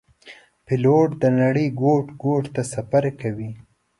[0.65, 3.51] پیلوټ د نړۍ ګوټ ګوټ ته سفر کوي.